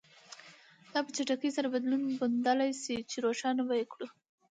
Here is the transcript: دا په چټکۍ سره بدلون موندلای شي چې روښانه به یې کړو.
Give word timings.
دا 0.91 0.99
په 1.05 1.11
چټکۍ 1.15 1.49
سره 1.57 1.67
بدلون 1.73 2.01
موندلای 2.17 2.71
شي 2.83 2.97
چې 3.11 3.17
روښانه 3.25 3.61
به 3.67 3.73
یې 3.79 3.85
کړو. 3.93 4.07